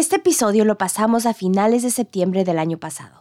[0.00, 3.20] Este episodio lo pasamos a finales de septiembre del año pasado,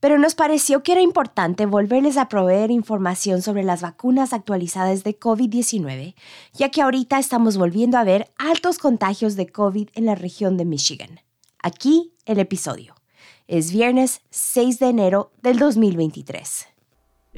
[0.00, 5.20] pero nos pareció que era importante volverles a proveer información sobre las vacunas actualizadas de
[5.20, 6.14] COVID-19,
[6.54, 10.64] ya que ahorita estamos volviendo a ver altos contagios de COVID en la región de
[10.64, 11.20] Michigan.
[11.62, 12.94] Aquí el episodio.
[13.46, 16.75] Es viernes 6 de enero del 2023.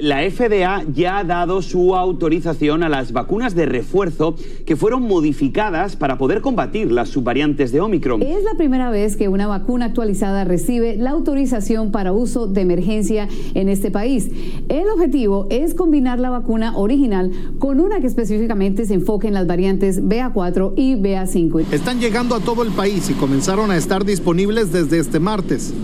[0.01, 5.97] La FDA ya ha dado su autorización a las vacunas de refuerzo que fueron modificadas
[5.97, 8.23] para poder combatir las subvariantes de Omicron.
[8.23, 13.29] Es la primera vez que una vacuna actualizada recibe la autorización para uso de emergencia
[13.55, 14.31] en este país.
[14.69, 19.49] El objetivo es combinar la vacuna original con una que específicamente se enfoque en las
[19.49, 21.73] variantes BA4 y BA5.
[21.73, 25.75] Están llegando a todo el país y comenzaron a estar disponibles desde este martes.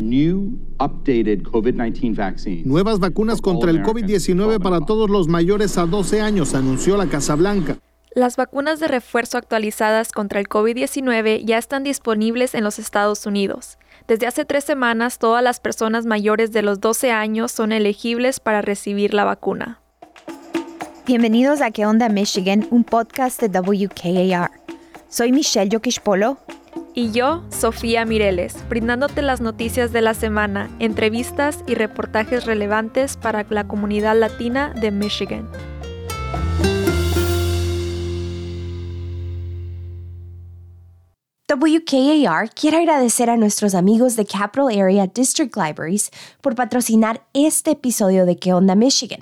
[2.65, 7.35] Nuevas vacunas contra el COVID-19 para todos los mayores a 12 años, anunció la Casa
[7.35, 7.79] Blanca.
[8.15, 13.77] Las vacunas de refuerzo actualizadas contra el COVID-19 ya están disponibles en los Estados Unidos.
[14.07, 18.63] Desde hace tres semanas, todas las personas mayores de los 12 años son elegibles para
[18.63, 19.81] recibir la vacuna.
[21.07, 22.67] Bienvenidos a ¿Qué onda Michigan?
[22.71, 24.51] Un podcast de WKAR.
[25.09, 26.39] Soy Michelle Yokishpolo
[26.95, 33.45] y yo, Sofía Mireles, brindándote las noticias de la semana, entrevistas y reportajes relevantes para
[33.51, 35.49] la comunidad latina de Michigan.
[41.47, 48.27] WKAR quiere agradecer a nuestros amigos de Capital Area District Libraries por patrocinar este episodio
[48.27, 49.21] de ¿Qué onda Michigan?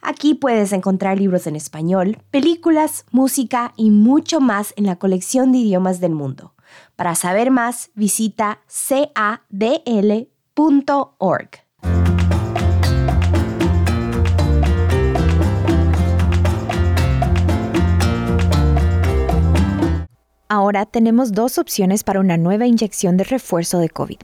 [0.00, 5.58] Aquí puedes encontrar libros en español, películas, música y mucho más en la colección de
[5.58, 6.54] idiomas del mundo.
[6.96, 10.22] Para saber más, visita cadl.org.
[20.54, 24.18] Ahora tenemos dos opciones para una nueva inyección de refuerzo de COVID,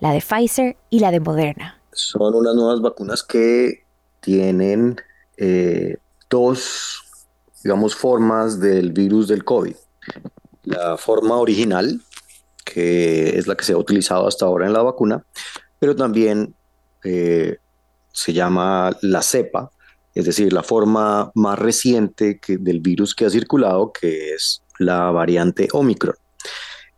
[0.00, 1.80] la de Pfizer y la de Moderna.
[1.92, 3.84] Son unas nuevas vacunas que
[4.20, 5.00] tienen
[5.36, 7.00] eh, dos,
[7.62, 9.76] digamos, formas del virus del COVID.
[10.68, 12.00] La forma original,
[12.64, 15.24] que es la que se ha utilizado hasta ahora en la vacuna,
[15.78, 16.54] pero también
[17.04, 17.56] eh,
[18.12, 19.70] se llama la cepa,
[20.14, 25.68] es decir, la forma más reciente del virus que ha circulado, que es la variante
[25.72, 26.16] Omicron.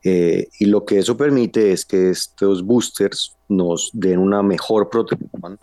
[0.03, 5.59] Eh, y lo que eso permite es que estos boosters nos den una mejor protección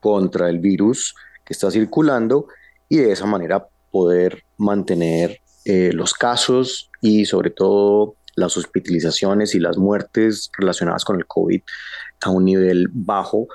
[0.00, 1.14] contra el virus
[1.44, 2.48] que está circulando
[2.88, 9.60] y de esa manera poder mantener eh, los casos y sobre todo las hospitalizaciones y
[9.60, 11.60] las muertes relacionadas con el COVID
[12.22, 13.46] a un nivel bajo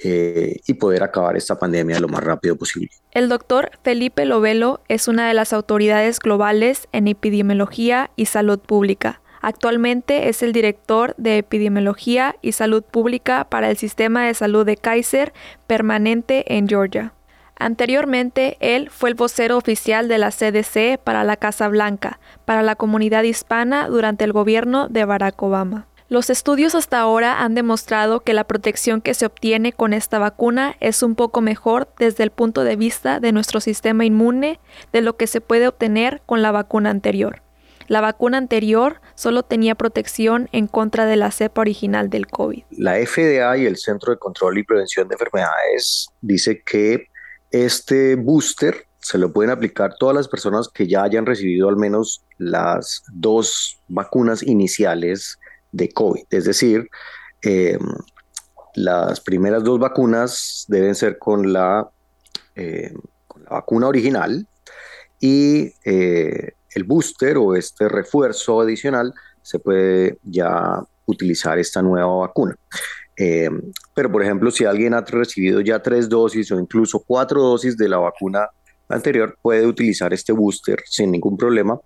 [0.00, 2.90] eh, y poder acabar esta pandemia lo más rápido posible.
[3.12, 9.22] El doctor Felipe Lovelo es una de las autoridades globales en epidemiología y salud pública.
[9.40, 14.76] Actualmente es el director de epidemiología y salud pública para el sistema de salud de
[14.76, 15.32] Kaiser
[15.68, 17.14] permanente en Georgia.
[17.60, 22.74] Anteriormente, él fue el vocero oficial de la CDC para la Casa Blanca, para la
[22.74, 25.86] comunidad hispana durante el gobierno de Barack Obama.
[26.08, 30.74] Los estudios hasta ahora han demostrado que la protección que se obtiene con esta vacuna
[30.80, 34.58] es un poco mejor desde el punto de vista de nuestro sistema inmune
[34.94, 37.42] de lo que se puede obtener con la vacuna anterior.
[37.88, 42.62] La vacuna anterior solo tenía protección en contra de la cepa original del COVID.
[42.70, 47.09] La FDA y el Centro de Control y Prevención de Enfermedades dice que
[47.50, 52.22] este booster se lo pueden aplicar todas las personas que ya hayan recibido al menos
[52.38, 55.38] las dos vacunas iniciales
[55.72, 56.24] de COVID.
[56.30, 56.88] Es decir,
[57.42, 57.80] em,
[58.74, 61.90] las primeras dos vacunas deben ser con la,
[62.54, 62.94] em,
[63.50, 64.46] vacuna original
[65.18, 69.12] y eh, el booster o este refuerzo adicional
[69.42, 72.56] se puede ya utilizar esta nueva vacuna.
[73.22, 73.50] Eh,
[73.94, 77.86] pero, por ejemplo, si alguien ha recibido ya tres dosis o incluso cuatro dosis de
[77.86, 78.48] la vacuna
[78.88, 81.78] anterior, puede utilizar este booster sin ningún problema.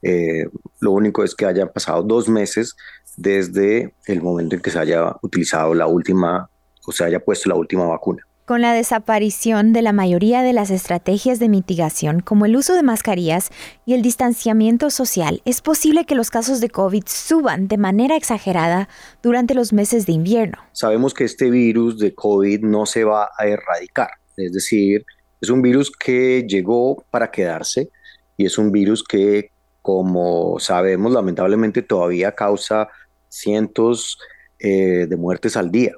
[0.00, 0.46] Eh,
[0.80, 2.74] lo único es que hayan pasado dos meses
[3.18, 6.48] desde el momento en que se haya utilizado la última
[6.86, 8.22] o se haya puesto la última vacuna.
[8.48, 12.82] Con la desaparición de la mayoría de las estrategias de mitigación, como el uso de
[12.82, 13.50] mascarillas
[13.84, 18.88] y el distanciamiento social, es posible que los casos de COVID suban de manera exagerada
[19.22, 20.56] durante los meses de invierno.
[20.72, 24.08] Sabemos que este virus de COVID no se va a erradicar,
[24.38, 25.04] es decir,
[25.42, 27.90] es un virus que llegó para quedarse
[28.38, 29.50] y es un virus que,
[29.82, 32.88] como sabemos, lamentablemente todavía causa
[33.28, 34.16] cientos
[34.58, 35.92] eh, de muertes al día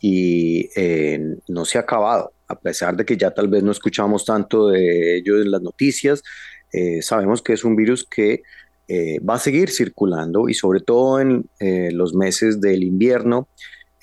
[0.00, 4.24] y eh, no se ha acabado, a pesar de que ya tal vez no escuchamos
[4.24, 6.22] tanto de ello en las noticias,
[6.72, 8.42] eh, sabemos que es un virus que
[8.92, 13.46] eh, va a seguir circulando y sobre todo en eh, los meses del invierno,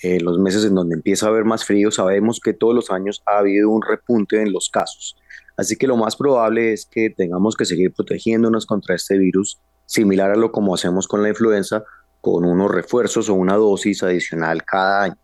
[0.01, 3.21] eh, los meses en donde empieza a haber más frío, sabemos que todos los años
[3.25, 5.17] ha habido un repunte en los casos.
[5.57, 10.31] Así que lo más probable es que tengamos que seguir protegiéndonos contra este virus, similar
[10.31, 11.83] a lo como hacemos con la influenza,
[12.21, 15.17] con unos refuerzos o una dosis adicional cada año.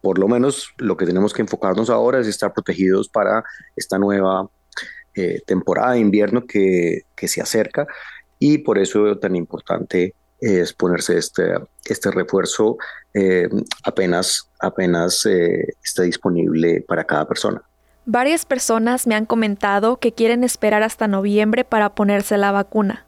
[0.00, 3.44] Por lo menos lo que tenemos que enfocarnos ahora es estar protegidos para
[3.76, 4.48] esta nueva
[5.46, 7.86] temporada de invierno que, se acerca
[8.38, 11.54] y por eso tan importante es ponerse este,
[11.84, 12.76] este refuerzo
[13.14, 13.48] eh,
[13.84, 17.62] apenas, apenas eh, esté disponible para cada persona.
[18.06, 23.04] Varias personas me han comentado que quieren esperar hasta noviembre para ponerse la vacuna.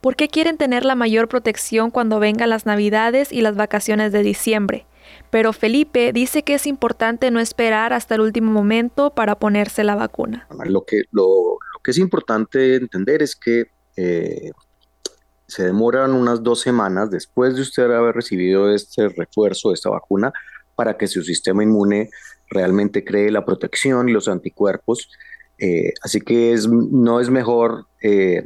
[0.00, 4.22] ¿Por qué quieren tener la mayor protección cuando vengan las navidades y las vacaciones de
[4.22, 4.86] diciembre?
[5.30, 9.94] Pero Felipe dice que es importante no esperar hasta el último momento para ponerse la
[9.94, 10.46] vacuna.
[10.64, 13.66] Lo que, lo, lo que es importante entender es que
[13.96, 14.50] eh,
[15.46, 20.32] se demoran unas dos semanas después de usted haber recibido este refuerzo, esta vacuna,
[20.74, 22.10] para que su sistema inmune
[22.48, 25.10] realmente cree la protección y los anticuerpos.
[25.58, 28.42] Eh, así que es, no es mejor, eh,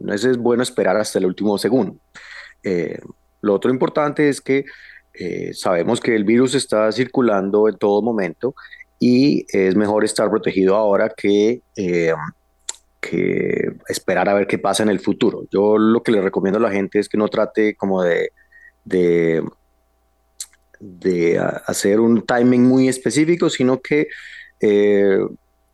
[0.00, 1.96] no es, bueno esperar hasta el último segundo.
[3.40, 4.64] lo otro importante es que
[5.52, 8.54] sabemos que el virus está circulando en todo momento
[8.98, 11.62] y es mejor estar protegido ahora que
[13.00, 15.44] que esperar a ver qué pasa en el futuro.
[15.50, 18.32] Yo lo que le recomiendo a la gente es que no trate como de,
[18.84, 19.42] de,
[21.66, 24.08] hacer un timing muy específico, sino que
[24.60, 25.18] eh,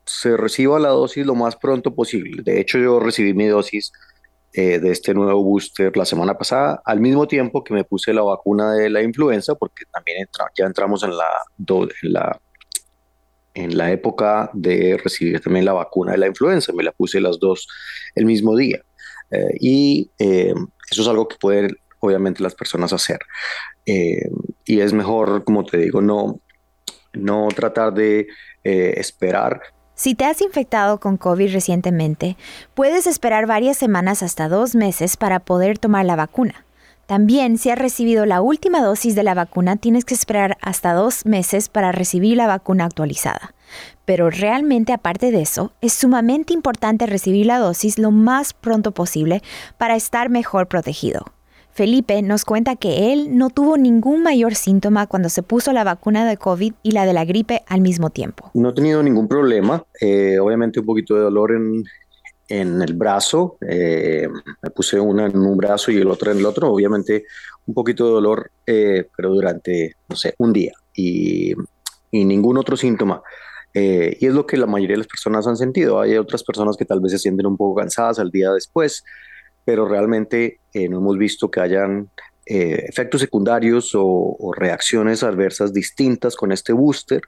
[0.04, 2.42] se reciba la dosis lo más pronto posible.
[2.44, 3.92] De hecho, yo recibí mi dosis
[4.58, 8.22] eh, de este nuevo booster la semana pasada, al mismo tiempo que me puse la
[8.22, 10.26] vacuna de la influenza, porque también
[10.56, 12.40] ya entramos en la, en la
[13.52, 16.72] en la época de recibir también la vacuna de la influenza.
[16.72, 17.68] Me la puse las dos
[18.14, 18.80] el mismo día.
[19.30, 20.54] Eh, y eh,
[20.90, 23.18] eso es algo que pueden, obviamente, las personas hacer.
[23.84, 26.40] Y es mejor, como te digo, no,
[27.12, 28.26] no tratar de
[28.62, 29.60] esperar.
[29.98, 32.36] Si te has infectado con COVID recientemente,
[32.74, 36.66] puedes esperar varias semanas hasta dos meses para poder tomar la vacuna.
[37.06, 41.24] También, si has recibido la última dosis de la vacuna, tienes que esperar hasta dos
[41.24, 43.54] meses para recibir la vacuna actualizada.
[44.04, 49.42] Pero realmente, aparte de eso, es sumamente importante recibir la dosis lo más pronto posible
[49.78, 51.24] para estar mejor protegido.
[51.76, 56.26] Felipe nos cuenta que él no tuvo ningún mayor síntoma cuando se puso la vacuna
[56.26, 58.50] de COVID y la de la gripe al mismo tiempo.
[58.54, 59.84] No he tenido ningún problema.
[60.00, 61.84] Eh, obviamente un poquito de dolor en,
[62.48, 64.26] en el brazo, eh,
[64.62, 67.24] me puse una en un brazo y el otro en el otro, obviamente
[67.66, 71.54] un poquito de dolor, eh, pero durante, no sé, un día y,
[72.10, 73.20] ningún otro síntoma.
[73.74, 76.00] Eh, y es lo que la mayoría de las personas han sentido.
[76.00, 79.04] Hay otras personas que tal vez se sienten un poco cansadas al día después,
[79.66, 82.08] pero realmente no hemos visto que hayan
[82.46, 87.20] efectos secundarios o, o reacciones adversas distintas con este booster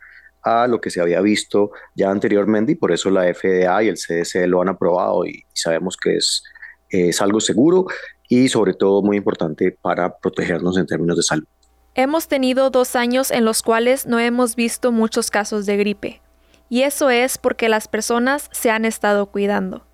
[0.42, 3.96] a lo que se había visto ya anteriormente y por eso la FDA y el
[3.96, 6.42] CDC lo han aprobado y, sabemos que es,
[6.88, 7.86] es algo seguro
[8.28, 11.46] y sobre todo muy importante para protegernos en términos de salud.
[11.94, 16.20] Hemos tenido dos años en los cuales no hemos visto muchos casos de gripe,
[16.68, 19.87] y eso es porque las personas se han estado cuidando.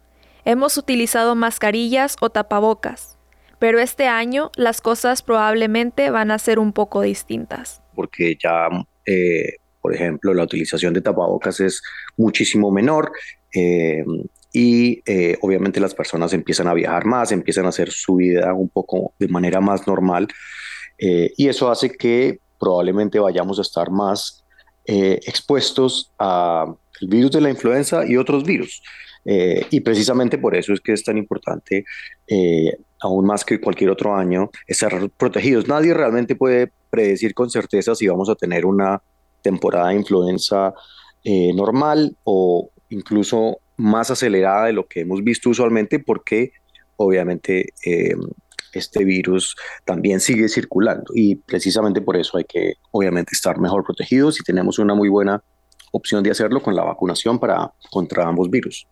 [0.44, 3.18] Hemos utilizado mascarillas o tapabocas,
[3.58, 7.82] pero este año las cosas probablemente van a ser un poco distintas.
[7.94, 8.68] Porque ya
[9.06, 11.82] eh, por ejemplo, la utilización de tapabocas es
[12.16, 13.12] muchísimo menor.
[13.54, 14.04] Eh,
[14.52, 18.68] y eh, obviamente las personas empiezan a viajar más, empiezan a hacer su vida un
[18.68, 20.28] poco de manera más normal
[20.96, 24.44] y eso hace que probablemente vayamos a estar más
[24.86, 28.80] expuestos al virus de la influenza y otros virus.
[29.24, 31.84] Y precisamente por eso es que es tan importante,
[33.00, 35.66] aún más que cualquier otro año, estar protegidos.
[35.66, 39.02] Nadie realmente puede predecir con certeza si vamos a tener una
[39.42, 40.72] temporada de influenza
[41.24, 46.52] eh, normal o incluso más acelerada de lo que hemos visto usualmente porque
[46.96, 48.14] obviamente eh,
[48.72, 54.40] este virus también sigue circulando y precisamente por eso hay que obviamente estar mejor protegidos
[54.40, 55.42] y tenemos una muy buena
[55.92, 58.86] opción de hacerlo con la vacunación para contra ambos virus.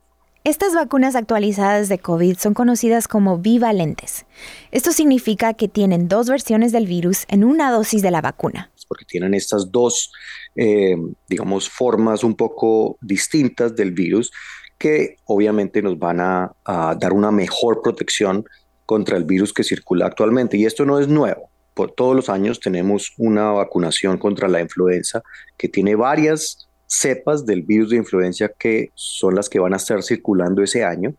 [0.44, 4.26] Estas vacunas actualizadas de COVID son conocidas como bivalentes.
[4.72, 8.72] Esto significa que tienen dos versiones del virus en una dosis de la vacuna.
[8.88, 10.10] Porque tienen estas dos
[10.54, 10.96] eh,
[11.28, 14.30] digamos, formas un poco distintas del virus
[14.78, 18.44] que obviamente nos van a, dar una mejor protección
[18.84, 20.56] contra el virus que circula actualmente.
[20.56, 21.50] Y esto no es nuevo.
[21.74, 25.22] Por todos los años tenemos una vacunación contra la influenza
[25.56, 30.02] que tiene varias cepas del virus de influenza que son las que van a estar
[30.02, 31.14] circulando ese año.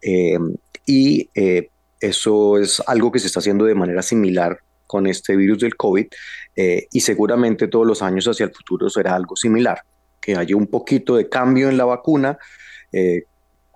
[0.00, 0.38] Eh,
[0.86, 1.68] y eh,
[2.00, 6.06] eso es algo que se está haciendo de manera similar con este virus del COVID
[6.54, 9.80] eh, y seguramente todos los años hacia el futuro será algo similar,
[10.20, 12.38] que haya un poquito de cambio en la vacuna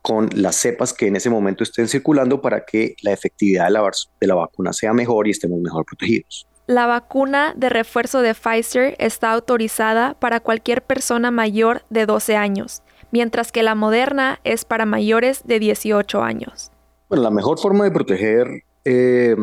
[0.00, 3.90] con las cepas que en ese momento estén circulando para que la efectividad de la,
[4.18, 6.46] de la vacuna sea mejor y estemos mejor protegidos.
[6.70, 12.84] La vacuna de refuerzo de Pfizer está autorizada para cualquier persona mayor de 12 años,
[13.10, 16.70] mientras que la Moderna es para mayores de 18 años.
[17.08, 18.46] Bueno, la mejor forma de proteger
[18.84, 19.34] eh,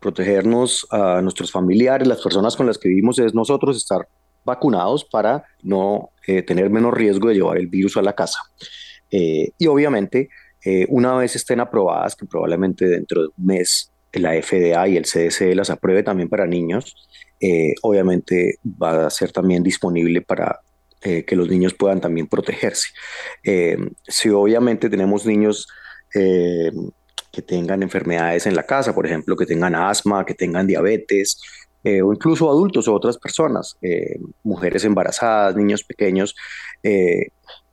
[0.00, 4.08] protegernos a nuestros familiares, las personas con las que vivimos, es nosotros estar
[4.42, 8.38] vacunados para no eh, tener menos riesgo de llevar el virus a la casa.
[9.10, 10.30] Eh, y obviamente,
[10.64, 15.04] eh, una vez estén aprobadas, que probablemente dentro de un mes la FDA y el
[15.04, 16.94] CDC las apruebe también para niños,
[17.82, 20.60] obviamente va a ser también disponible para
[21.00, 22.88] que los niños puedan también protegerse.
[24.08, 25.68] si obviamente tenemos niños
[26.12, 31.38] que tengan enfermedades en la casa, por ejemplo, que tengan asma, que tengan diabetes,
[31.86, 36.34] eh, o incluso adultos o otras personas, eh, mujeres embarazadas, niños pequeños,
[36.82, 37.28] eh,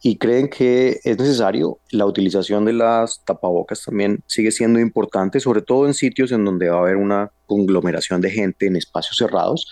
[0.06, 5.62] y creen que es necesario, la utilización de las tapabocas también sigue siendo importante, sobre
[5.62, 9.66] todo en sitios en donde va a haber una conglomeración de gente en espacios cerrados.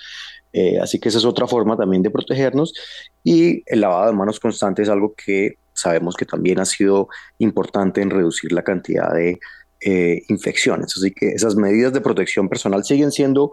[0.81, 2.73] así que esa es otra forma también de protegernos
[3.23, 7.09] y el lavado de manos constante es algo que sabemos que también ha sido
[7.39, 9.38] importante en reducir la cantidad de
[9.81, 10.95] eh, infecciones.
[10.95, 13.51] Así que esas medidas de protección personal siguen siendo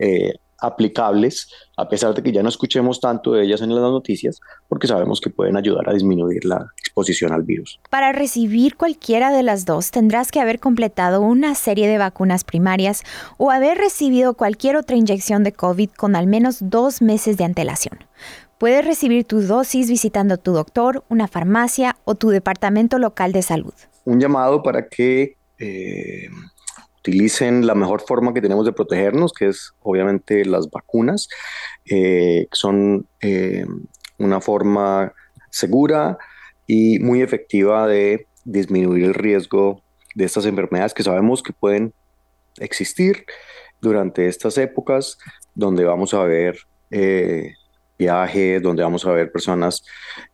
[0.00, 4.40] eh, aplicables, a pesar de que ya no escuchemos tanto de ellas en las noticias,
[4.68, 7.80] porque sabemos que pueden ayudar a disminuir la exposición al virus.
[7.90, 13.02] Para recibir cualquiera de las dos, tendrás que haber completado una serie de vacunas primarias
[13.38, 17.98] o haber recibido cualquier otra inyección de COVID con al menos dos meses de antelación.
[18.58, 23.72] Puedes recibir tu dosis visitando tu doctor, una farmacia o tu departamento local de salud.
[24.04, 26.28] Un llamado para que eh,
[27.00, 31.28] utilicen la mejor forma que tenemos de protegernos, que es obviamente las vacunas,
[31.86, 33.64] eh, son eh,
[34.18, 35.12] una forma
[35.50, 36.18] segura
[36.66, 39.82] y muy efectiva de disminuir el riesgo
[40.14, 41.94] de estas enfermedades que sabemos que pueden
[42.58, 43.24] existir
[43.80, 45.16] durante estas épocas
[45.54, 46.58] donde vamos a ver
[47.98, 49.84] viajes, donde vamos a ver personas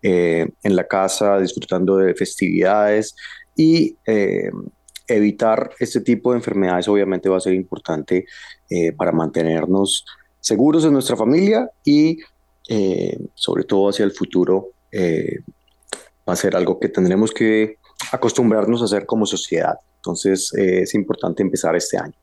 [0.02, 3.14] en la casa disfrutando de festividades
[3.54, 3.96] y
[5.06, 8.26] evitar este tipo de enfermedades obviamente va a ser importante
[8.68, 10.04] eh, para mantenernos
[10.40, 12.18] seguros en nuestra familia y
[12.68, 15.40] eh, sobre todo hacia el futuro eh,
[16.28, 17.76] va a ser algo que tendremos que
[18.12, 19.74] acostumbrarnos a hacer como sociedad.
[19.96, 22.14] Entonces es importante empezar este año.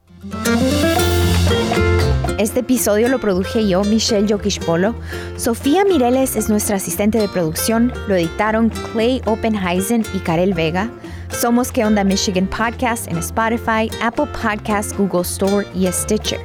[2.37, 4.95] Este episodio lo produje yo, Michelle Polo.
[5.37, 7.93] Sofía Mireles es nuestra asistente de producción.
[8.07, 10.89] Lo editaron Clay Oppenheisen y Karel Vega.
[11.33, 16.39] Somos Que Onda Michigan Podcast en Spotify, Apple Podcasts, Google Store y Stitcher.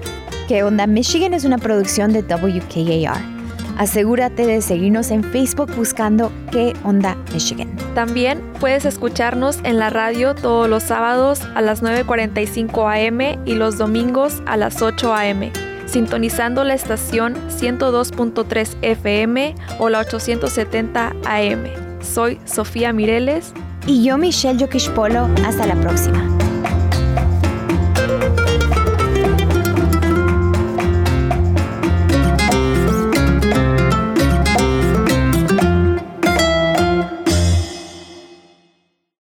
[0.49, 3.21] Que Onda Michigan es una producción de WKAR.
[3.77, 7.69] Asegúrate de seguirnos en Facebook buscando Que Onda Michigan.
[7.95, 13.79] También puedes escucharnos en la radio todos los sábados a las 9.45 am y los
[13.79, 15.53] domingos a las 8 am,
[15.87, 21.67] sintonizando la estación 102.3 FM o la 870 AM.
[22.01, 23.53] Soy Sofía Mireles
[23.89, 25.29] y yo, Michelle Yokish Polo.
[25.45, 26.38] Hasta la próxima.